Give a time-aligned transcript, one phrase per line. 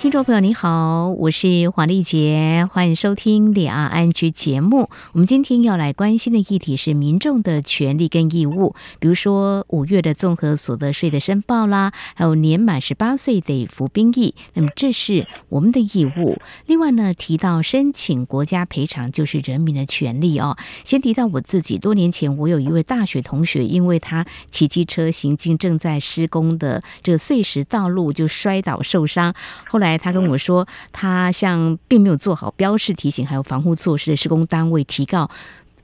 [0.00, 4.88] 听众朋友，你好，我是黄丽杰，欢迎收听两岸安居节目。
[5.10, 16.38] 我们今天要来关心的议题是民众的权利跟义务，比如说五月的综合所得税的申报啦，还有年满十八岁得服兵役，那么这是我们的义务。
[16.66, 20.56] 另外呢，提到申请国家赔偿就是人民的权利哦。
[20.84, 29.34] 先提到我自己，多年前我有一位大学同学，因为他骑机车行进正在施工的这个碎石道路，就摔倒受伤，
[29.66, 29.87] 后来。
[29.96, 35.30] 他跟我说，他向并没有做好标示提醒，还有防护措施的施工单位提告。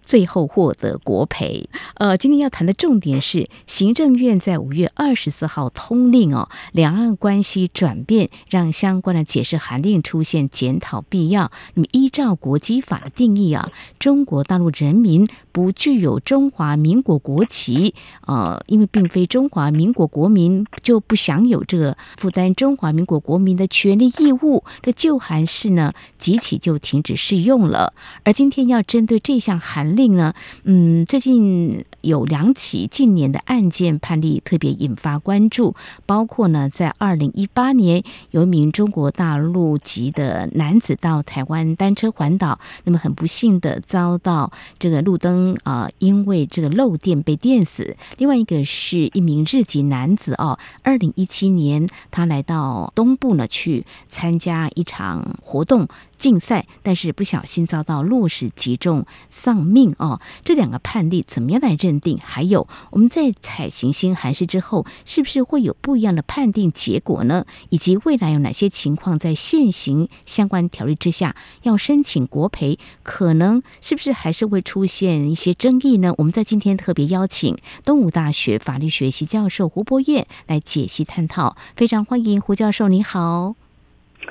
[0.05, 1.69] 最后获得国赔。
[1.95, 11.51] 呃，今天要谈的重点是，行政院在五月二十四号通令哦，两岸关系转变，让相关的解释函令出现检讨必要。
[11.73, 17.95] 那么，依照国基法的定义啊，中国大陆人民不具有中华民国国籍，
[18.27, 24.65] 呃，因为并非中华民国国民，就不享有这个负担中华民国国民的权利义务。
[24.83, 27.95] 这旧函式呢，即起就停止适用了。
[28.25, 29.94] 而今天要针对这项函。
[29.95, 47.97] 令呢，嗯，最近有两起近年的案件判例特别引发关注，包括呢，在二零一八年，有一名中国大陆籍的男子到台湾单车环岛，那么很不幸的遭到这个路灯啊、因为这个漏电被电死。
[48.19, 55.89] 另外一个是一名日籍男子哦，二零一七年他来到东部呢去参加一场活动。
[56.17, 60.21] 竞赛，但是不小心遭到落石击中丧命哦。
[60.45, 62.19] 这两个判例怎么样来认定？
[62.23, 67.45] 还有我们在采行新函释之后，是不是会有不一样的判定结果呢？
[67.71, 76.15] 以及未来有哪些情况在现行相关条例之下要申请国赔，可能是不是还是会出现一些争议呢？
[76.19, 83.55] 我们在今天特别邀请东吴大学法律学系教授胡博彦来解析探讨，非常欢迎胡教授，你好。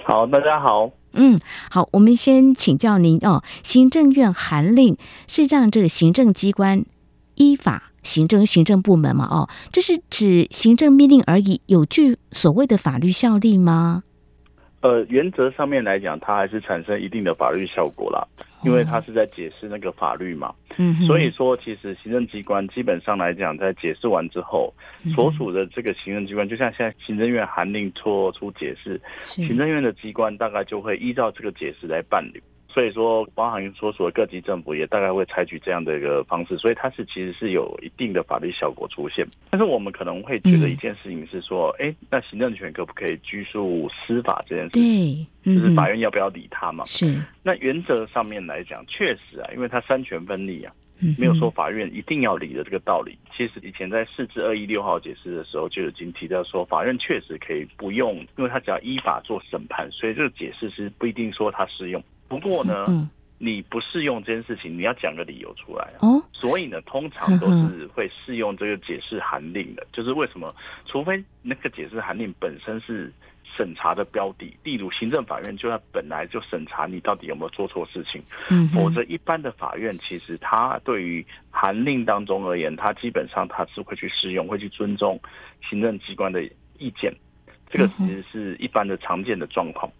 [0.06, 0.92] 好，大家好。
[1.14, 3.44] 嗯，好，我们先请教您哦。
[3.64, 4.98] 行政院函令
[5.28, 6.84] 是让这个行政机关
[7.36, 14.04] 依法行政，行政部门嘛，哦，这是指行政命令而已，有具所谓的法律效力吗？
[14.82, 18.28] 呃，原则上面来讲，它还是产生一定的法律效果啦。
[18.64, 24.74] 因为他是在解释那个法律嘛，嗯，所以说其实行政机关基本上来讲，在解释完之后，
[25.14, 32.42] 所属的这个行政机关，就像现在行政院函令做出解释，行政院的机关大概就会依照这个解释来办理。
[32.74, 39.24] 所以说，包含所属的各级政府也大概会采取这样的一个方式，所以它是其实是有一定的法律效果出现。
[39.52, 45.28] 但是我们可能会觉得一件事情是说，哎、嗯，那行政权可不可以拘束司法这件事情？
[45.44, 46.84] 对，就是法院要不要理他嘛？
[46.86, 47.22] 是。
[47.44, 50.74] 那原则上面来讲，确实啊，因为它三权分立啊，
[51.20, 53.16] 没有说法院一定要理的这个道理。
[53.36, 62.04] 其实以前在四至二一六号解释的时候就已经提到说，法院确实可以不用，因为他只要依法做审判，所以这个解释是不一定说它适用。
[62.28, 66.24] 不过呢，嗯、你不适用这件事情，你要讲个理由出来哦。
[66.32, 69.86] 所以呢，通常都是会适用这个解释函令的。
[69.92, 70.54] 就是为什么？
[70.86, 73.12] 除非那个解释函令本身是
[73.56, 78.24] 审查的标的，例如行政法院就要本来就审查你到底有没有做错事情。
[78.50, 85.20] 嗯，否则一般的法院其实他对于函令当中而言，他基本上他是会去适用，会去尊重
[85.70, 86.44] 行政机关的
[86.80, 87.14] 意见。
[87.70, 89.92] 这个其实是一般的常见的状况。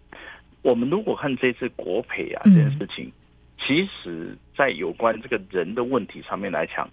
[0.64, 3.12] 我们如果看这次国赔啊这件事情，
[3.58, 6.88] 其实在有关这个人的问题上面来讲，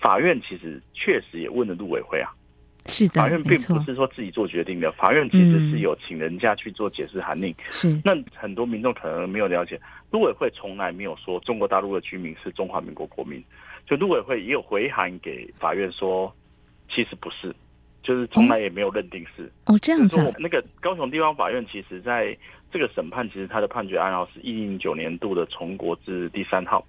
[0.00, 2.32] 法院其实确实也问了陆委会啊。
[2.86, 7.54] 是的，法院并不是说自己做决定的，法院其实是有请人家去做解释函令。
[7.70, 9.78] 是，那很多民众可能没有了解，
[10.10, 13.44] 陆委会从来没有说中国大陆的居民是中华民国国民，
[13.86, 16.34] 就陆委会也有回函给法院说，
[16.88, 17.54] 其实不是。
[18.02, 20.34] 就是从来也没有认定是哦，这样子。
[20.38, 22.34] 那个高雄地方法院，其实在
[22.70, 26.86] 这个审判，其实他的判决案号是一零九年度的重国字第三号。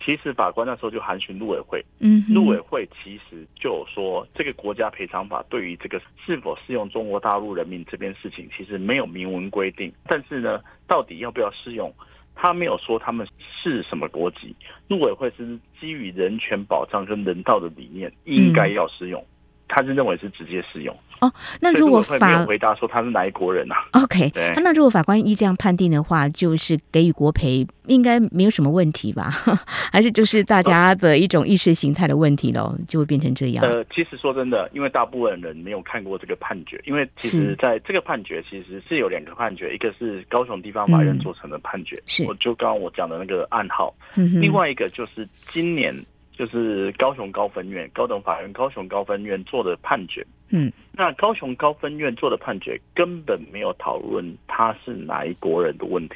[0.00, 9.92] 其实法官那时候就函询陆委会，嗯，陆委会其实就有说，这个国家赔偿法对于这个是否适用中国大陆人民这边事情，其实没有明文规定。
[10.06, 11.92] 但是呢，到底要不要适用，
[12.36, 13.26] 他没有说他们
[13.60, 14.54] 是什么国籍。
[14.86, 19.26] 陆委会是基于人权保障跟人道的理念，应该要适用。
[19.68, 20.96] 他是认为是直接适用。
[21.20, 29.28] 哦，那如果法回答说他是哪一国人啊？OK，对，那如果法官一这样判定的话，就是给予国赔，应该没有什么问题吧？
[29.90, 33.64] 还是就是大家的一种意识形态的问题喽，就会变成这样？
[33.66, 45.92] 呃，其实说真的，因为大部分人没有看过这个判决，因为其实在这个判决其实是有两个判决，一个是高雄地方法院做成的判决，是、嗯，我就刚刚我讲的那个案号，嗯，另外一个就是今年。
[46.38, 50.24] 就是高雄高分院、高等法院高雄高分院做的判决。
[50.50, 56.14] 嗯，那高雄高分院做的判决根本没有讨论他是哪一国人的问题。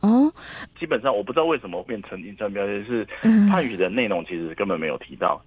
[0.00, 0.30] 哦，
[0.76, 3.06] 基本上我不知道为什么变成印象标签是
[3.48, 5.40] 判语的内容，其实根本没有提到，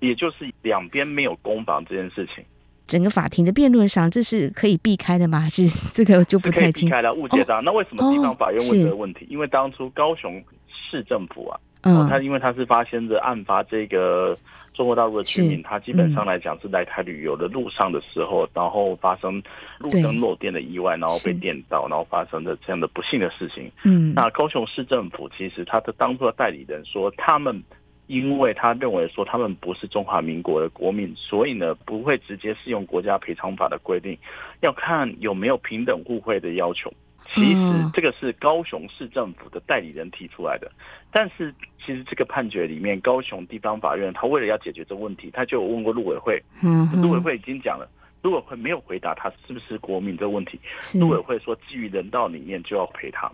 [0.00, 2.44] 也就是两边没有攻防这件事情。
[2.86, 5.40] 整个法庭的辩论上，这是可以避开的吗？
[5.40, 6.90] 还是 这个就不太清楚。
[6.90, 7.58] 避开了误解的。
[7.62, 9.26] 那为什么地方法院问这个问题？
[9.30, 11.58] 因为当初高雄市政府啊。
[11.82, 14.36] 嗯，他因为他是发现着案发这个
[14.72, 19.42] 中国大陆的居民，他基本上来讲是来台旅游的路上的时候，然后发生
[19.78, 23.70] 路灯漏电的意外，然后被电到，然后发生的这样的不幸的事情。
[23.84, 27.62] 嗯，那高雄市政府其实他的当初的代理人说，他们
[28.06, 34.16] 因为他认为说他们不是中华民国的国民，所以呢不会直接适用国家赔偿法的规定，
[34.60, 36.92] 要看有没有平等互惠的要求。
[37.26, 40.70] 其实这个是高雄市政府的代理人提出来的，
[41.10, 47.88] 但是其实这个判决里面，高雄地方法院他为了要解决这个问题，他就有问过陆委会，嗯，陆委会已经讲了，
[48.22, 50.60] 陆委会没有回答他是不是国民这个问题，
[50.98, 53.30] 陆委会说基于人道理念就要赔他，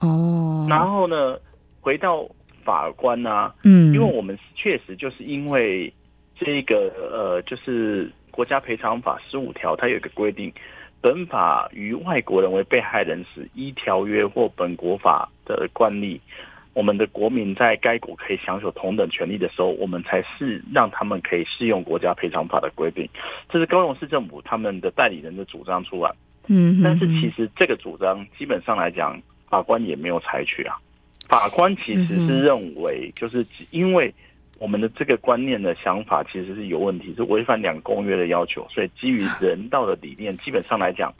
[0.00, 1.38] 哦，然后呢，
[1.80, 2.28] 回到
[2.62, 5.92] 法官啊，嗯，因为我们确实就是因为
[6.36, 10.52] 这个呃，就是国家赔偿法十五条，它有一个规定。
[11.00, 16.20] 本法于外国人为被害人时，依条约或本国法的惯例，
[16.74, 23.08] 我们的国民在该国可以享有同等权利的时候，我们才是让他们可以适用国家赔偿法的规定。
[23.48, 26.12] 这是高雄市政府他们的代理人的主张出来。
[26.48, 30.76] 嗯，但是其实这个主张基本上来讲，法官也没有采取啊。
[31.28, 34.12] 法官其实是认为，就是因为。
[34.60, 41.10] 我们的这个观念的想法其实是有问题，是违反两公约的要求，所以基于人道的理念，基本上来讲，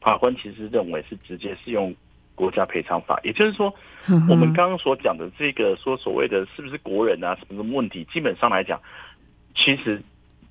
[0.00, 1.94] 法官其实认为是直接适用
[2.34, 3.20] 国家赔偿法。
[3.22, 3.70] 也就是说，
[4.30, 8.80] 我们刚刚所讲的这个说所谓的是不是国人啊什么什么问题，基本上来讲，
[9.54, 10.00] 其实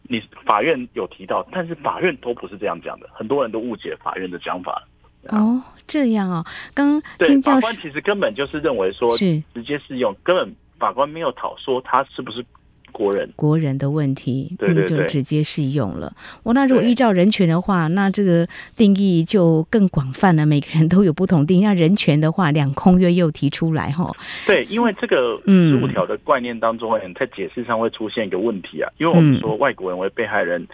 [0.04, 4.88] 你法院有提到，但是法院都不是这样讲的，很多人都误解法院的讲法。
[5.30, 6.46] 哦，这样哦，
[6.76, 10.56] 刚对法官其实根本就是认为说是直接适用，根本。
[10.80, 12.46] 法官没有讨说他是不是
[12.92, 16.16] 国人，国人的问题，对对对，就直接适用了。
[16.44, 21.64] 我那如果依照人权的话，那这个定义就更广泛了，每个人都有不同定义。
[21.66, 24.10] 那人权的话，两公约又提出来哈。
[24.48, 30.66] 对，因为这个十五条的概念当中，在解释上会出现一个问题啊，因为我们说外国人为被害人，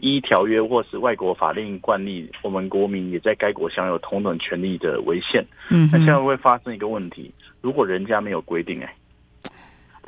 [0.00, 5.46] 依条约或是外国法令惯例，我们国民也在该国享有同等权利的违宪。
[5.70, 8.92] 嗯，那现在会发生一个问题，如果人家没有规定，哎。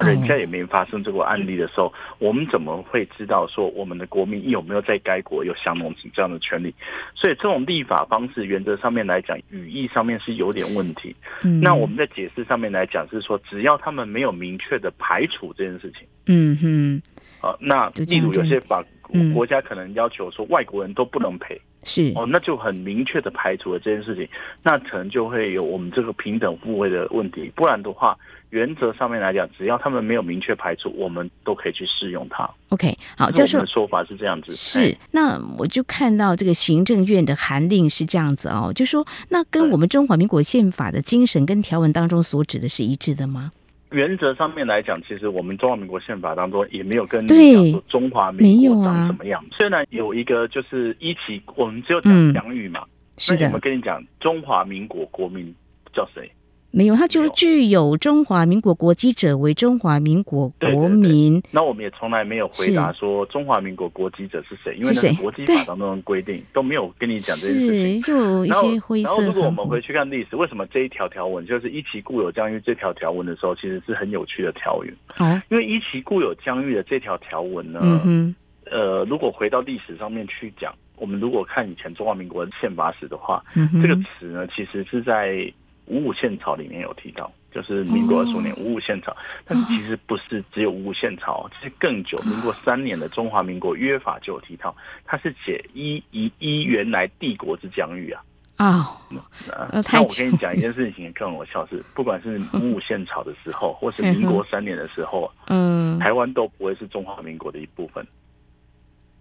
[0.01, 6.75] 人家也没发生这个案例的时候，我们怎么会知道说我们的国民有没有在该国有享有这样的权利？
[7.15, 11.15] 所以这种立法方式原则上面来讲，语义上面是有点问题。
[11.63, 16.07] 那我们在解释上面来讲是说，只要他们没有明确的排除这件事情。
[16.27, 17.03] 嗯哼。
[17.41, 18.85] 啊，那例如有些法
[19.33, 21.59] 国家可能要求说外国人都不能赔。
[21.85, 24.29] 是哦，那就很明确的排除了这件事情，
[24.63, 27.51] 那可能就会有我们这个平等互惠的问题。
[27.57, 28.15] 不然的话，
[28.51, 32.49] 原则上面来讲，只要他们没有明确排除，我们都可以去适用它。
[32.71, 34.55] OK，好，教授的说法是这样子。
[34.55, 43.53] 是，那我就看到这个行政院的函令是这样子哦，就说那跟我们中华民国宪法的精神跟条文当中所指的是一致的吗？
[43.93, 49.45] 原则上面来讲，其实我们中华民国宪法当中也没有跟你讲说中华民国长什么样。
[49.51, 52.85] 虽然有一个就是一起，我们只有讲疆域嘛，
[53.17, 53.47] 是的。
[53.47, 55.53] 我们跟你讲中华民国国民
[55.93, 56.31] 叫谁？
[56.73, 61.43] 没有，他就具有中华民国国籍者为中华民国国民。
[61.51, 68.03] 那我们也从来没有回答说中华民国国籍者是谁，因为那是国际法当中的规定都没有跟你讲这件事情。
[68.03, 69.09] 就有一些灰色。
[69.09, 74.89] 然后，然后如果我们回去看历史，为什么这一条条文就是“一其固有疆域”这条条文的时候，其实是很有趣的条文。
[75.17, 78.33] 啊，因为“一其固有疆域”的这条条文呢，嗯，
[78.71, 85.53] 呃，如果回到历史上面去讲，我们如果看以前中华民国的宪法史的话，嗯，这个词呢，其实是在。
[85.91, 98.23] 五五宪草里面有提到，就是民国二十五年五五宪草，但是其实不是只有五五宪草，其实更久，民国三年的中华民国约法就有提到，它是写依依依原来帝国之疆域啊。
[98.57, 108.07] 啊，那我跟你讲一件事情更好笑是， 不管是五五宪草的时候，或是民国三年的时候，嗯，台湾都不会是中华民国的一部分。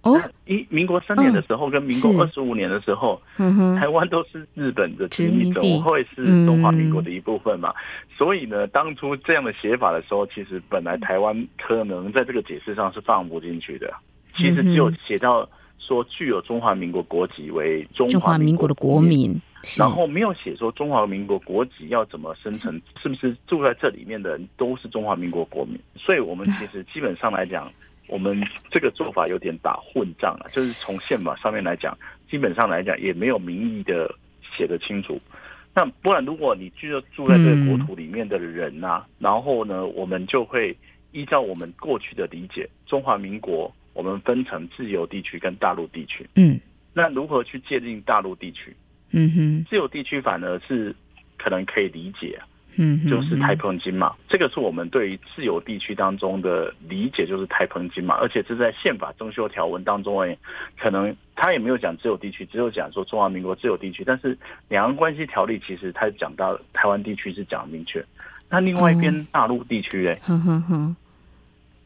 [0.01, 7.73] 哦，一民国三年的时候跟民国二十五年的时候，嗯台湾都是日本的殖民者，我会是中华民国的一部分嘛。
[8.17, 13.93] 所以呢，当初这样的写法的时候，其实本来台湾可能在这个解释上是放不进去的。
[14.37, 15.47] 其实只有写到
[15.79, 19.37] 说具有中华民国国籍为中华民国的国民，
[19.77, 25.77] 然后没有写说中华民国国籍要怎么生成，是不是住在这里面的人都是中华民国国民？
[25.97, 27.69] 所以我们其实基本上来讲。
[28.09, 31.97] 我们这个做法有点打混账了，就是从宪法上面来讲，
[32.29, 35.21] 基本上来讲也没有明义的写得清楚。
[35.73, 40.75] 那不然，如果你就住在这个国土里面的人呐、啊，然后呢，我们就会
[41.11, 46.27] 依照我们过去的理解，中华民国我们分成自由地区跟大陆地区。
[46.35, 46.59] 嗯，
[46.93, 48.75] 那如何去界定大陆地区？
[49.11, 50.93] 嗯哼，自由地区反而是
[51.37, 52.39] 可能可以理解。
[52.75, 60.37] 嗯，就是台澎金马，这个是我们对于自由地区当中的理解，就是台澎金马，而且这在宪法增修条文当中，哎，
[60.79, 64.03] 可能他也没有讲自由地区，只有讲说中华民国自由地区。
[64.05, 64.37] 但是
[64.69, 68.03] 两岸关系条例其实他讲到台湾地区是讲明确，
[68.49, 70.95] 那另外一边大陆地区，诶，哼哼哼，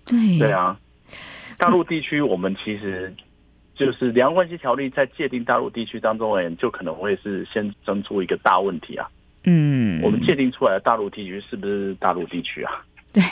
[0.06, 0.38] 对。
[0.38, 0.78] 对啊，
[1.58, 3.12] 大陆地区我们其实
[3.74, 9.10] 就是两岸关系条例在界定大陆地区当中，诶，就可能会是先争出一个大问题啊。
[9.46, 12.84] 嗯，我们界定出来的大陆地区是不是大陆地区啊？
[13.14, 13.24] 对，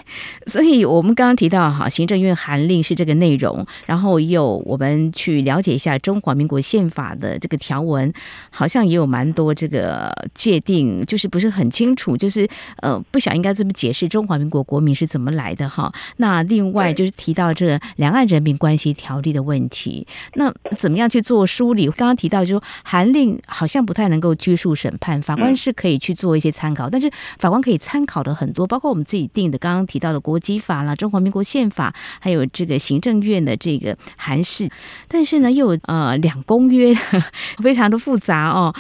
[0.46, 8.14] 所以我们刚刚提到哈，行政院函令是这个内容，然后也有我们去了解一下中华民国宪法的这个条文，
[8.52, 12.48] 好像也有蛮多这个界定，就是不是很清楚，就是
[12.84, 15.92] 呃，不晓得应该这么解释中华民国国民是怎么来的哈。
[16.18, 21.88] 那另外就是提到这两岸人民关系条例的问题，那怎么样去做梳理？
[21.88, 27.10] 刚刚提到就是说函令好像不太能够拘束审判，法官是可以去做一些参考，但是
[27.40, 29.71] 法官可以参考的很多，包括我们自己定的刚。
[29.72, 34.70] 刚刚提到的国籍法啦，中华民国宪法，还有这个行政院的这个函释，
[35.08, 36.94] 但是呢，又有呃两公约，
[37.63, 38.74] 非常的复杂哦。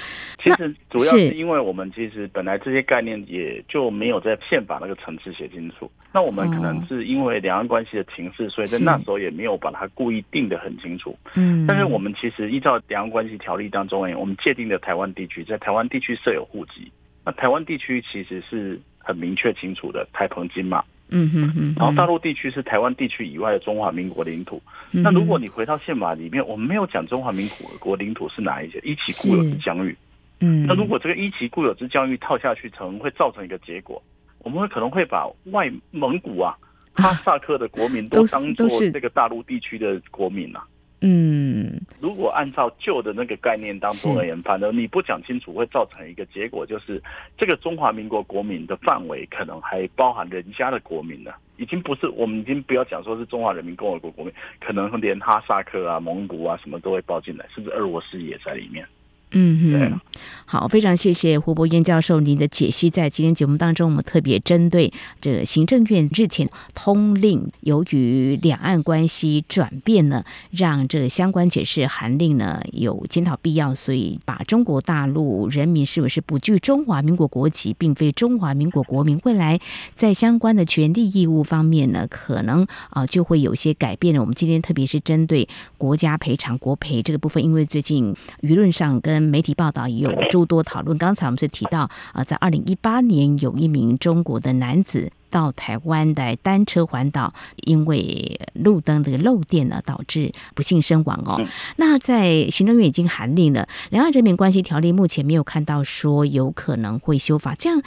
[0.43, 11.17] 其实主要是因为我们其实本来这些概念也就没有在宪法那个层次写清楚，那我们可能是因为两岸关系的情势，所以在那时候也没有把它故意定得很清楚。
[11.35, 16.91] 嗯，但是我们其实依照两岸关系条例当中，哎，我们界定的台湾地区，在台湾地区设有户籍，
[17.23, 18.81] 那台湾地区其实是。
[19.03, 24.61] 很明确清楚的台澎金马，嗯哼哼，然后大陆地区是台湾地区以外的中华民国领土。
[24.91, 27.47] 嗯、那如果你回到宪法里面，我们没有讲中华民
[27.79, 29.95] 国领土是哪一些，依其固有之疆域。
[30.39, 34.01] 嗯，那如果这个依其固有之疆域套下去，可能会造成一个结果，
[34.39, 36.57] 我们会可能会把外蒙古啊、
[36.93, 40.65] 哈萨克的国民都当做这个大陆地区的国民啊。
[41.03, 47.01] 嗯，如果按照旧的那个概念当中而言，反正你不讲清楚，会造成一个结果，就是
[47.35, 58.85] 这个中华民国国民的范围可能还包含人家的国民了，已经不是我们已经不要讲说是中华人民共和国国民，可能连哈萨克啊、蒙古啊什么都会包进来，甚至俄罗斯也在里面。
[59.33, 59.99] 嗯哼，
[60.45, 62.89] 好，非常谢谢胡博彦教授您的解析。
[62.89, 79.61] 在今天节目当中，我们特别针对这个行政院日前通令，由于两岸关系转变呢，让这个相关解释函令呢有检讨必要，所以把中国大陆人民是不是不具中华民国国籍，并非中华民国国民，未来
[79.93, 84.19] 在相关的权利义务方面呢，可能啊就会有些改变了。
[84.19, 85.47] 我们今天特别是针对
[85.77, 90.97] 国家赔偿国赔这个部分，因为最近舆论上跟媒体报道也有诸多讨论。
[90.97, 97.33] 刚才我们是提到啊，在二零一八年，有一名中国的男子到台湾的单车环岛，
[97.65, 101.41] 因为路灯的漏电呢，导致不幸身亡哦。
[101.77, 107.81] 那在行政院已经函令了，两岸人民关系条例目前没有看到说有可能会修法，这样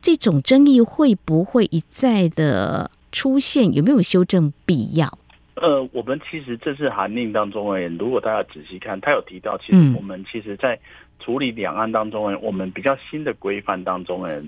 [0.00, 3.72] 这种争议会不会一再的出现？
[3.72, 5.18] 有没有修正必要？
[5.54, 10.78] 呃，我们其实这次函令当中，哎，如果大家仔细看，他有提到，其实我们其实在
[11.20, 14.42] 处理两岸当中，哎，我们比较新的规范当中，哎，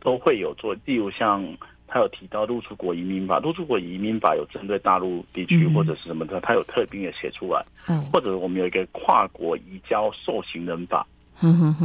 [0.00, 1.44] 都会有做，例如像
[1.88, 7.64] 他有提到入出国移民法，入出国移民法有针对大陆地区或者是什么的，他有特别的写出来，
[8.12, 11.06] 或者我们有一个跨国移交受刑人法。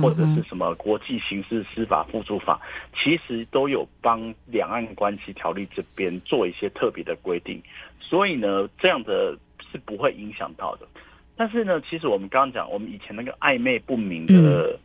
[0.01, 2.59] 或者是什么国际刑事司法互助法，
[2.95, 7.61] 其实都有帮两岸关系条例这边做一些特别的规定，
[7.99, 9.37] 所以呢，这样的
[9.71, 10.87] 是不会影响到的。
[11.35, 14.79] 但是呢，其实我们刚刚讲，我们以前那个暧昧不明的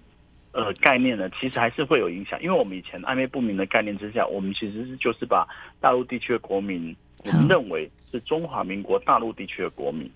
[0.53, 5.47] 呃概念呢，其实还是会有影响，因为我们以前暧昧不明的概念之下，我们其实是就是把
[5.81, 10.11] 大陆地区的国民，我们认为是中华民国大陆地区的国民。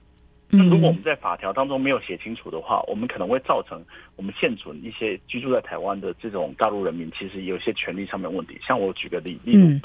[0.57, 3.85] 那如果我们在法条当中没有写清楚的话，我们可能会造成
[4.17, 8.59] 我们现存一些居住在台湾的这种大陆人民，其实有些权利上面问题。
[8.63, 9.81] 像我举个例，例如，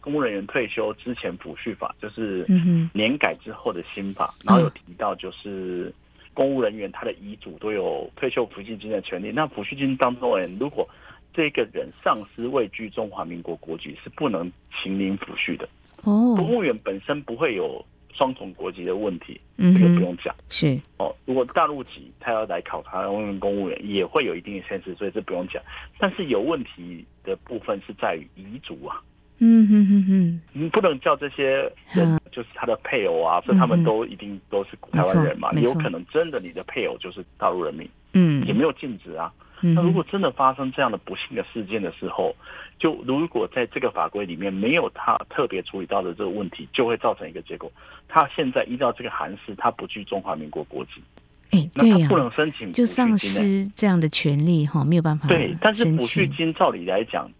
[0.00, 2.46] 公务人员退休之前抚恤法，就是
[2.92, 5.92] 年改之后的新法，然后有提到就是
[6.32, 9.30] 公务人员他的遗嘱都有退休抚恤金的权利。
[9.30, 10.88] 那抚恤金当中人，如果
[11.32, 14.50] 这个人丧失位居中华民国国籍，是不能
[14.82, 15.68] 请领抚恤的。
[16.02, 17.84] 哦，公务员本身不会有
[18.20, 20.34] 双重国籍的问题，这个不用讲。
[20.50, 23.06] 是哦，如果大陆籍他要来考察
[23.38, 25.62] 公务员，也会有一定的限制，所以这不用讲。
[25.98, 29.00] 但是有问题的部分是在于遗嘱啊。
[29.38, 31.46] 嗯哼哼哼，你不能叫这些
[31.94, 35.50] 人就是他的配偶啊，说他们都一定都是台湾人嘛？
[35.54, 39.32] 有可能真的你的配偶就是大陆人民，嗯，也没有禁止啊。
[39.60, 42.34] 那如果真的发生这样的不幸的事件的时候，
[42.78, 47.70] 就如果在这个法规里面没有他特别处理到的这个问题，就会造成一个结果。
[48.08, 51.02] 他现在依照这个韩式，他不具中华民国国籍，
[51.50, 55.28] 哎，对呀，不能申请，就丧失这样的权利哈，没有办法。
[55.28, 57.30] 对，但是补恤金照理来讲。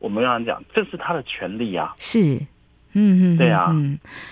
[0.00, 2.36] 我们刚刚讲，这是他的权利啊，是，
[2.92, 3.74] 嗯嗯，对啊，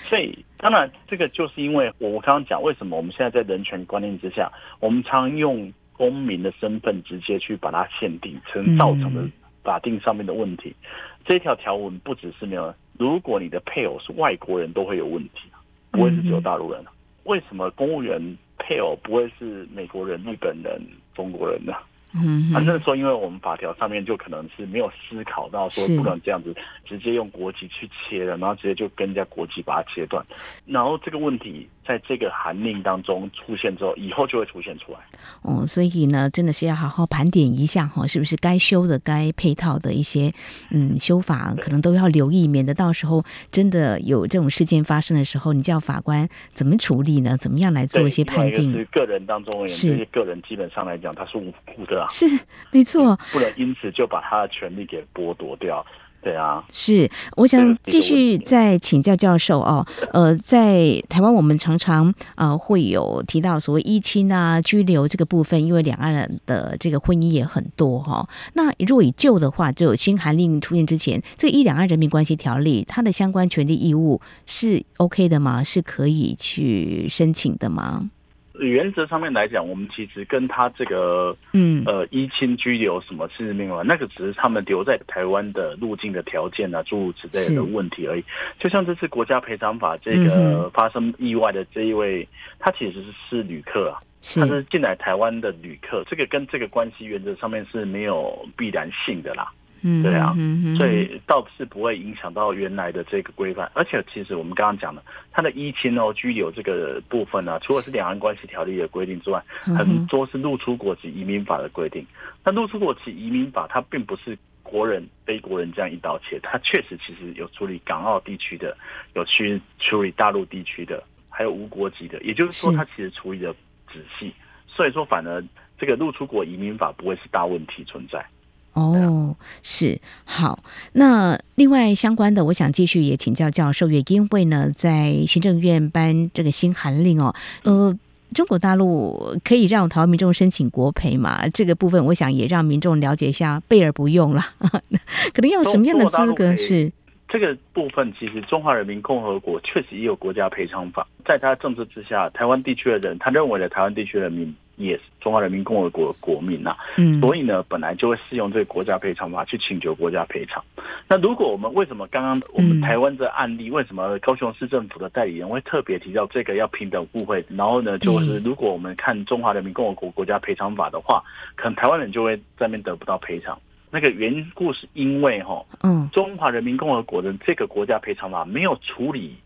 [0.09, 4.49] 所以当然这个就是因为我我刚刚讲，为什么我们现在在人权观念之下，
[4.79, 9.23] 我们常用公民的身份直接去把它限定成造成的
[9.65, 10.69] 法定上面的问题。
[10.69, 10.87] 嗯、
[11.25, 15.51] 这条条文不只是没有，如果你的配偶是外国人都会有问题，
[15.91, 16.81] 不会是只有大陆人。
[16.83, 16.93] 嗯、
[17.25, 18.21] 为什么公务员
[18.59, 20.81] 配偶不会是美国人、日本人、
[21.15, 21.73] 中国人呢？
[22.15, 26.55] 嗯，反正说，因为我们法条上面就可能是没有思考到说不能这样子
[26.87, 30.25] 直接用国籍去切的，然后直接就跟人家国籍把它切断，
[30.65, 34.99] 然后这个问题在这个函令当中出现之后，以后就会出现出来。
[35.43, 40.33] 哦，所以呢，真的是要好好盘点一下哈，是不是该修的、该配套的一些
[40.71, 47.37] 嗯修法，可能都要留意，免得到时候真的有这种事件发生的时候，你叫法官怎么处理呢？
[47.37, 48.73] 怎么样来做一些判定？
[48.73, 52.09] 是个人当中而言，这些个人基本上来讲，他是无辜的啊。
[52.09, 52.27] 是，
[52.73, 55.85] 没错，不能因此就把他的权利给剥夺掉。
[56.27, 59.87] 对啊，是，我想继续再请教教授哦。
[60.13, 68.29] 呃，在台湾，我们常常呃会有提到所谓一亲啊、居留这个部分，因为两岸人的这个婚姻也很多哈、哦。
[68.55, 75.63] 那如果以旧的话，就有新函令出现之前，这个《依两岸人民关系条例》它的相关权利义务是 OK 的吗？
[75.63, 78.11] 是可以去申请的吗？
[78.61, 88.25] 原则上面来讲，我们其实跟他这个，嗯，呃，依亲居留什么是另外，那个只是他们留在台湾的入境的条件啊，诸如此类的问题而已。
[88.59, 92.27] 就像这次国家赔偿法这个发生意外的这一位，
[92.59, 93.99] 他其实是是旅客啊，
[94.35, 99.53] 他是进来台湾的旅客，这个跟这个关系原则上面是没有必然性的啦。
[99.89, 100.35] 嗯，对啊，
[100.77, 112.05] 所以倒是不会影响到原来的这个规范，而且其实我们刚刚讲的，它的依亲哦拘留这个部分呢、啊，除了是两岸关系条例的规定之外，很多是入出国籍移民法的规定。
[112.45, 118.77] 那入出国及移民法它并不是国人非国人这样一刀切，它确实其实有处理港澳地区的，
[119.15, 123.55] 有去处理大陆地区的，还有无国籍的，也就是说它其实处理的
[123.93, 124.35] 仔细，
[124.67, 125.41] 所以说反而
[125.79, 128.27] 这个入出国移民法不会是大问题存在。
[128.77, 130.63] 哦，是好。
[130.93, 137.35] 那另外相关的，我想继续也请教教授，也因为呢，在行政院颁这个新函令哦，
[137.65, 137.99] 呃，
[138.35, 141.49] 中国大陆可以让台湾民众申请国赔嘛？
[141.49, 144.55] 这个部分，我想也让民众了解一下，备而不用啦，
[145.33, 146.93] 可能要什么样的资格是？
[147.29, 154.55] 这个部分，其实中华人民共和国确实也有国家赔偿法，在他政治之下，台湾地区的人，他认为的台湾地区人民。
[154.77, 160.63] 也是中华人民共和国的国民呐、啊，嗯，所以呢，本来就会适用这个国家赔偿法去请求国家赔偿。
[161.09, 167.45] 那如果我们为什么刚刚我们台湾这案例，为什么高雄市政府的代理人会特别提到这个要平等互惠？
[167.49, 171.23] 然后呢，就是如果我们看中华人民共和国国家赔偿法的话，
[171.55, 173.59] 可能台湾人就会在那边得不到赔偿。
[173.91, 179.37] 那个缘故是因为哈，嗯，中华人民共和国的这个国家赔偿法没有处理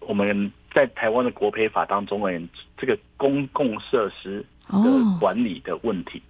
[0.00, 2.40] 我们在台湾的国赔法当中的
[2.76, 4.44] 这个公共设施。
[4.70, 6.22] 的管理的问题。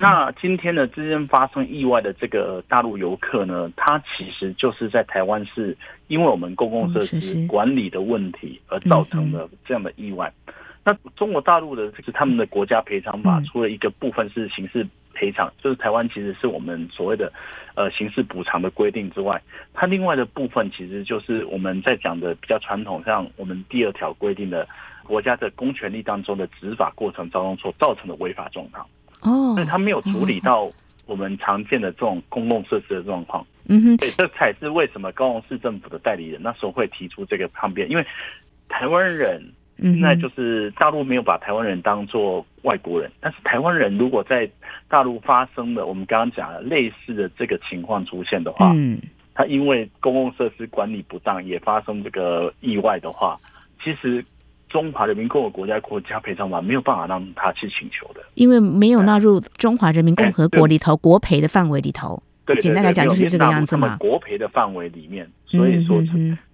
[0.00, 10.32] 那今天呢，之间发生意外的这个大陆游客呢，他其实就是在台湾是因为我们公共设施管理的问题而造成的这样的意外。
[10.84, 17.32] 那中国大陆的这个他们的国家赔偿法，除了一个部分是刑事赔偿，就是台湾其实是我们所谓的
[17.74, 19.42] 呃刑事补偿的规定之外，
[19.74, 24.68] 它另外的部分其实就是我们在讲的比较传统，像我们第二条规定的。
[25.10, 28.86] 国家的公权力当中的执法过程当中所造成的违法状况，
[29.22, 30.70] 哦，所以他没有处理到
[31.06, 38.06] 我们常见的这种公共设施的状况，嗯哼，对这才是为什么高雄市政府的代理人那时候会提出这个抗辩，因为
[38.68, 39.42] 台湾人
[39.78, 44.48] 现在就是大陆没有把台湾人当做外国人，但是台湾人如果在
[44.88, 49.00] 大陆发生了我们刚刚讲的类似的这个情况出现的话，嗯。
[49.32, 53.40] 他因为公共设施管理不当，也发生这个意外的话，
[53.82, 54.22] 其实
[54.70, 62.22] 中华人民共和国家国家赔偿法没有办法让他去请求的，因为没有纳入中华人民共和国里头国赔的范围里头。
[62.46, 63.96] 对，简单来讲就是这个样子嘛。
[63.98, 66.00] 国赔的范围里面，所以说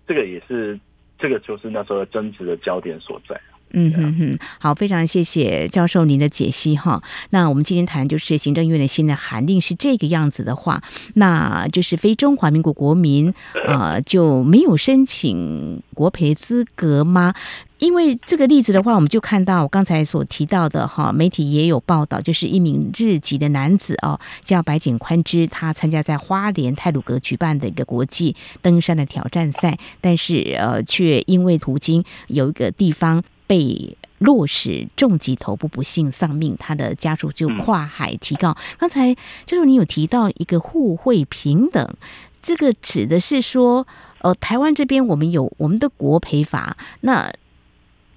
[0.06, 0.78] 这个也是
[1.18, 3.38] 这个就是那时候争执的焦点所在。
[3.72, 7.02] 嗯哼哼，好，非常谢谢教授您的解析哈。
[7.30, 10.82] 那我们今天谈就是行政院的新的函令是这个样子的话，
[11.14, 13.34] 那就是非中华民国国民
[13.66, 17.34] 呃就没有申请国培资格吗？
[17.78, 33.22] 因为这个例子的话，我们就看到我刚才所提到的哈，媒体也有报道，就是一名日籍的男子哦，叫白井宽之，他参加在花莲泰鲁阁举办的一个国际登山的挑战赛，但是呃，却因为途经有一个地方。
[33.46, 38.56] 被落石重击头部不幸丧命，他的家属就跨海提告。
[38.78, 41.94] 刚才就是你有提到一个互惠平等，
[42.40, 43.86] 这个指的是说，
[44.20, 47.32] 呃，台湾这边我们有我们的国赔法，那。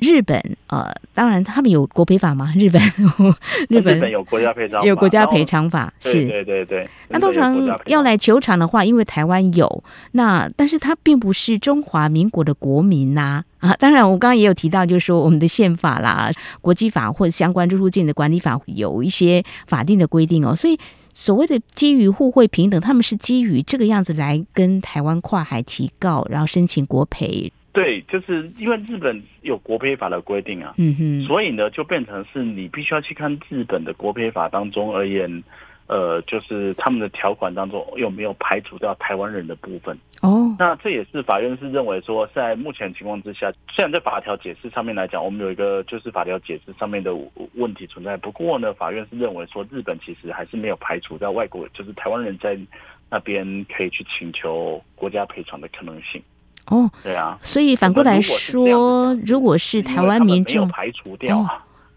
[0.01, 2.53] 日本呃，当然他们有国赔法吗？
[2.57, 2.81] 日本，
[3.67, 6.89] 日本，日本有国家赔偿，有国家赔偿法，是，对对对对。
[7.09, 7.53] 那通常
[7.85, 13.73] 要来求偿的话，因为台湾有，那但是他并不是中华民国的国民呐啊，啊。
[13.79, 20.55] 当然，我刚刚也有提到，就是说我们的宪法啦、国际法或者相关入入境的管理法有一些法定的规定哦。
[20.55, 20.77] 所以
[21.13, 27.51] 所谓的基于互惠平等，他们是基于这个样子来跟台湾跨海提告，然后申请国赔。
[27.71, 35.43] 对，就是因为日本有国赔法的规定啊，嗯哼，所以呢，就变成是你必须要去看日本的国赔法当中而言，
[35.89, 39.97] 呃，就是他们的条款当中有没有排除掉台湾人的部分。
[40.21, 47.15] 哦，那这也是法院是认为说，在目前情况之下，虽然在法条解释上面来讲，我们有一个就是法条解释上面的
[47.55, 52.55] 问题存在，不过呢，法院是认为说，日本其实还是没有排除掉外国，就是台湾人在
[53.09, 56.21] 那边可以去请求国家赔偿的可能性。
[56.67, 61.49] 哦，对啊，所以反过来说，如果是台湾民众排除掉哦，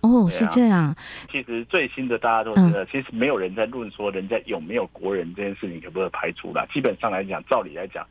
[0.03, 0.95] 哦，是这样。
[1.31, 6.67] 其实最新的大家都知道，其实没有人在论说人家有没有国人这件事情可不可以排除了。
[6.73, 8.07] 基本上来讲，照理来讲，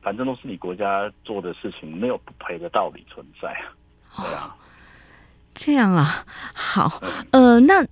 [0.00, 4.24] 反正都是你国家做的事情，没有不赔的道理存在啊。
[4.24, 4.56] 对啊，
[5.54, 6.24] 这样啊，
[6.54, 7.02] 好，
[7.32, 7.84] 呃，那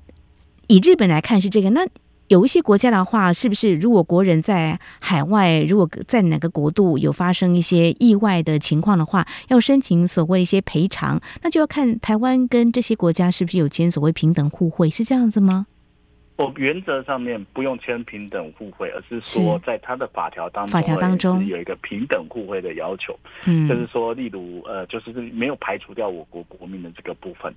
[0.68, 1.86] 以日本来看是这个，那。
[2.30, 15.66] 有一些国家的话，是不是如果国人在海外，如果在哪个国度有发生一些意外的情况的话，要申请所谓一些赔偿，那就要看台湾跟这些国家是不是有签所谓平等互惠，是这样子吗？
[16.36, 27.52] 我原则上面不用签平等互惠，而是说在他的法条当中，法条当中有一个平等互惠的要求，嗯，就是说，例如呃，就是没有排除掉我国国民的这个部分。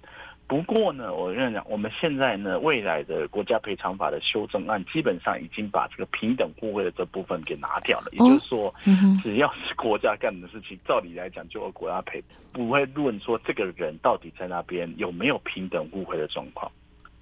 [0.46, 8.10] 不过呢，我认为讲，我们现在呢，未来的国家赔偿法的修正案，基本上已经把这个平等互惠的这部分给拿掉了。
[8.12, 8.74] 也就是说，
[9.24, 16.72] 只要是国家干的事情，照理来讲就要国家赔，不会论说这个人到底在那边有没有平等互惠的状况。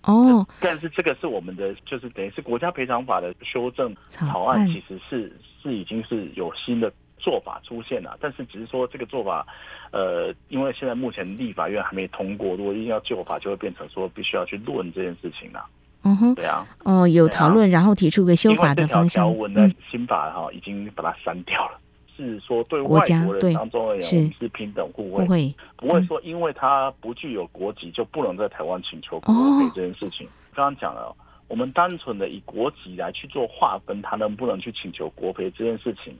[0.03, 5.31] 哦，但是这个是我们的，就是等于是国家赔偿法的修正草案，其实是
[5.61, 6.91] 是已经是有新的。
[7.21, 9.45] 做法出现了，但是只是说这个做法，
[9.91, 15.65] 呃，因为现在目前立法院还没通过，如果硬要旧法，就会变成说必须要去论这件事情了。
[16.03, 19.23] 嗯哼，对啊，哦，有讨论，然后提出个修法的方向。
[19.25, 21.77] 条文的新法哈，已经把它删掉了，
[22.17, 30.27] 是说对外国人当中而言，我们是平等互惠，不会不会说因为他不具有国籍就不能在台湾请求国赔这件事情。
[30.55, 31.15] 刚刚讲了，
[31.47, 36.17] 我们单纯的以国籍来去做划分，他能不能去请求国赔这件事情。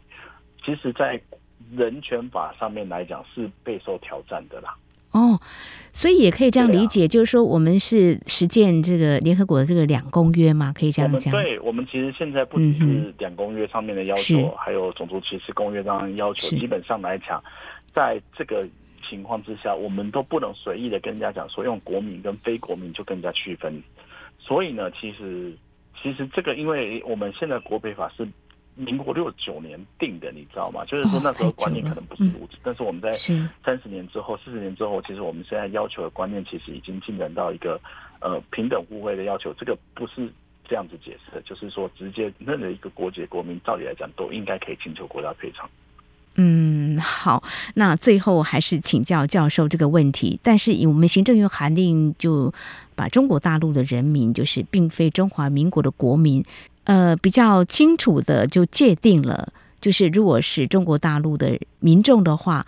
[0.64, 1.20] 其实，在
[1.76, 4.76] 人权法上面来讲，是备受挑战的啦。
[5.12, 5.40] 哦，
[5.92, 11.34] 所以也可以这样理解，啊、就是说，我们是实践这个联合国的这个两公约嘛，可以这样讲。
[11.34, 16.56] 对，我们其实现在不只是两公约上面的要求，嗯、还有种族歧视公约上的要求。
[16.56, 17.44] 基本上来讲，
[17.94, 18.66] 在这个
[19.06, 23.84] 情况之下，我们都不能随意的跟人家讲说，用国民跟非国民就跟人家区分。
[24.40, 25.54] 所以呢，其实
[26.02, 28.26] 其实这个，因为我们现在国赔法是。
[28.76, 30.84] 民国六九年定的，你知道吗？
[30.86, 37.80] 就是说那时候观念可能不是如此，但是我们在三十年之后、四十年之后，其实我们现在要求的观念其实已经进展到一个
[38.22, 39.54] 呃平等互惠的要求。
[39.56, 40.32] 这个不是
[40.68, 45.70] 这样子解释的，就是说直接任何一个国籍国民，照理来讲都应该可以请求国家赔偿。
[46.36, 47.44] 嗯，好，
[47.76, 50.40] 那最后还是请教教授这个问题。
[50.42, 52.54] 但是以我们行政院函令就
[52.96, 56.42] 把中国大陆的人民，就是并非中华民国的国民。
[56.86, 62.66] 呃，比较清楚的就界定了，就是如果是中国大陆的民众的话，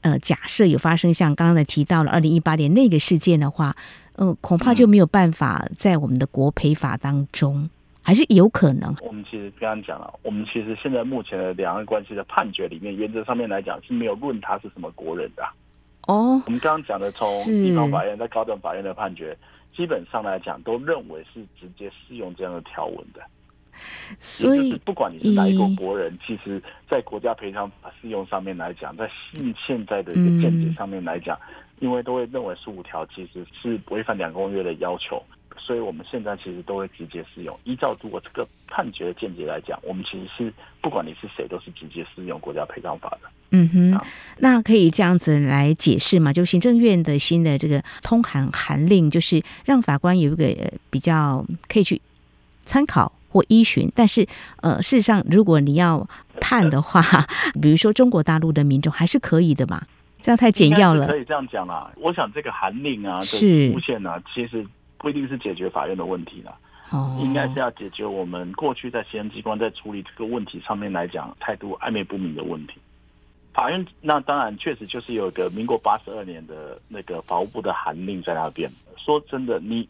[0.00, 3.74] 呃，假设有发生像刚刚提到了二零一八年那个事件的话，
[4.14, 7.68] 呃，恐怕就没有办法在我们的国赔法当中
[8.02, 8.94] 还是有可能？
[9.02, 15.42] 我们其实刚刚讲了，我们其实现在目前的两岸关系的判决里面，原则上面来讲是没有论他是什么国人的。
[16.06, 19.36] 哦，我们刚刚讲的从地方法院在高等法院的判决，
[19.76, 23.20] 基本上来讲都认为是直接适用这样的条文的。
[24.18, 35.22] 所以，不管你是哪一个国人，其实，在国家赔偿法适用上面来讲，在现现在的一个见解上面来讲，嗯、因为都会认为十五条其实是违反两公约的要求，
[35.56, 37.58] 所以我们现在其实都会直接适用。
[37.64, 43.28] 依照如果这个判决的见解来讲，我们其实是不管你是谁，都是直接适用国家赔偿法的。
[43.50, 44.06] 嗯哼，
[44.38, 46.32] 那可以这样子来解释嘛？
[46.32, 50.44] 就行政院的新的这个通函函令，就是让法官有一个
[50.90, 52.00] 比较可以去
[52.64, 53.12] 参考。
[53.36, 54.26] 或依循，但是
[54.62, 56.08] 呃，事实上，如果你要
[56.40, 57.02] 判的话，
[57.60, 59.82] 比如说中国大陆的民众还是可以的嘛？
[60.22, 61.06] 这样太简要了。
[61.06, 61.92] 可以这样讲啦。
[61.96, 66.56] 我想这个函令啊，是出现呢，其实不一定是解决法院的问题了。
[66.88, 72.74] 哦，应该是要解决我们过去在行政机关在处理这个问题上面来讲态度暧昧不明的问题。
[73.52, 78.70] 法院那当然确实就是有一个民国八十二年的那个法务部的函令在那边。
[78.96, 79.86] 说真的，你。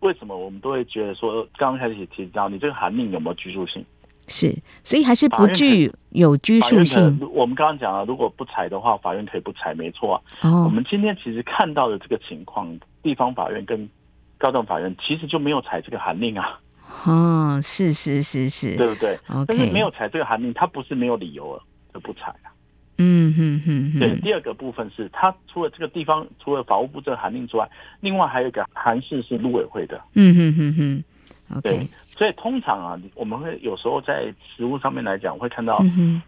[0.00, 3.84] 为什么我们都会觉得说，刚刚开始提到你这个函令有没有拘束性？
[4.28, 7.16] 是，所以还是不具有拘束性。
[7.32, 10.22] 我们刚刚讲了，如果不裁的话，法院可以不裁，没错啊。
[10.42, 13.88] 哦，我们今天其实看到的这个情况，地方法院跟
[14.36, 16.58] 高等法院其实就没有裁这个函令啊。
[17.04, 19.44] 哦，是是是是，对不对？Okay.
[19.46, 21.60] 但是没有裁这个函令，他不是没有理由
[21.92, 22.50] 而不裁啊。
[22.98, 27.68] 嗯哼哼哼，对，第二个部分是，它除了这个地方，除了法务部这个函令之外，
[28.00, 30.00] 另外还有一个函释是陆委会的。
[30.14, 31.04] 嗯哼哼
[31.50, 35.78] 哼，对，所以通常啊，我们会有时候在实务上面来讲，会看到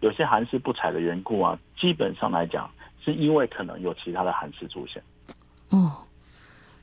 [0.01, 2.69] 有些函释不采的缘故啊，基本上来讲
[3.03, 5.01] 是因为可能有其他的函释出现。
[5.69, 5.91] 哦，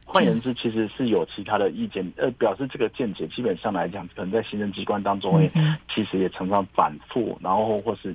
[0.04, 5.48] 换言之，其实是有其他的意见，呃，表示这个见解基本上来讲，可能在行政机关当中，也
[5.94, 8.12] 其实也常常反复，然后或是。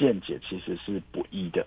[0.00, 1.66] 见解其实是不一的，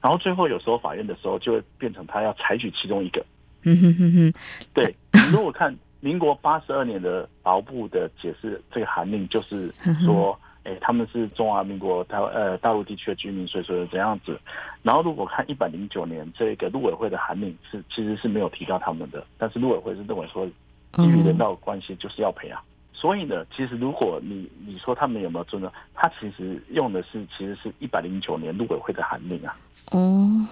[0.00, 3.20] 然后最后有时候法院的时候就会变成他要采取其中一个。
[3.64, 4.32] 嗯哼哼哼，
[4.72, 4.94] 对。
[5.32, 9.68] 如果看民国八十二年的法务部的解释，这个函令就是
[10.04, 14.40] 说，哎，他们是中华民国台呃大陆地区的居民，所以说怎样子。
[14.84, 20.46] 然后如果看一百零九年这个陆委会的函令是其实是没有提到他们的，但是陆委会是认为说
[20.92, 22.62] 基于人道关系就是要赔啊。
[22.92, 29.56] 所以呢，其实如果你你说他们有没有尊重，他其实用的是其实是一百零九年陆委会的函令啊。
[29.90, 30.46] 哦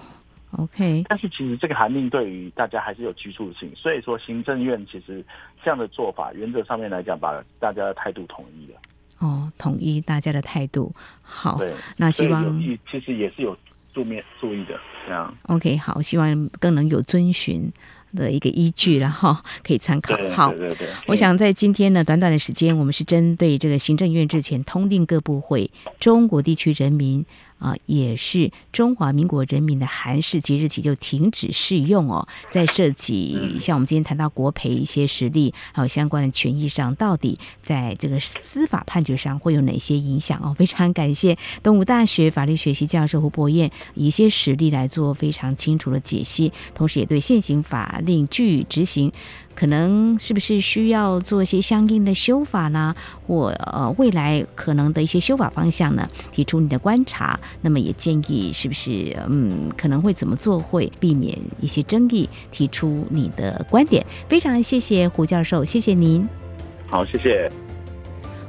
[0.59, 1.05] ，OK。
[1.09, 5.25] 但是其实这个函令对于大家还是有拘束性，所以说行政院其实
[5.63, 8.81] 这样的做法，原则上面来讲，把大家的态度统一了。
[9.21, 10.93] 哦，统一大家的态度。
[11.23, 12.59] 好，对，那希望
[12.91, 13.57] 其实也是有
[13.93, 15.33] 注面注意的这样。
[15.43, 17.71] OK，好，希望更能有遵循。
[18.15, 20.17] 的一个依据，然后可以参考。
[20.31, 20.53] 好，
[21.07, 27.25] 我想在今天呢，短短的时间，我们是针对这个行政院日前通令各部会，中国地区人民。
[27.61, 32.27] 啊，也是中华民国人民的韩式即日起就停止适用哦。
[32.51, 40.53] 在涉及像我们今天谈到国赔一些实例，还有相关的权益上，到底在这个司法判决上会有哪些影响哦？
[40.59, 49.13] 非常感谢东吴大学法律学系教授胡博彦以一些实例来做非常清楚的解析，同时也对现行法令据以执行。
[49.55, 52.95] 可能是不是需要做一些相应的修法呢？
[53.27, 56.09] 或呃未来可能的一些修法方向呢？
[56.33, 62.29] 提出你的观察，那么也建议是不是嗯可能会怎么做会避免一些争议？
[62.51, 66.27] 提出你的观点，非常谢谢胡教授，谢谢您。
[66.87, 67.51] 好，谢谢。